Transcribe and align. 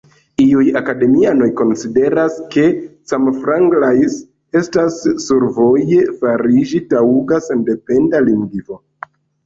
Iuj 0.43 0.63
akademianoj 0.79 1.49
konsideras 1.59 2.39
ke 2.55 2.65
"Camfranglais" 3.13 4.17
estas 4.63 4.99
survoje 5.29 6.03
fariĝi 6.25 6.87
taŭga 6.97 7.45
sendependa 7.51 8.29
lingvo. 8.31 8.85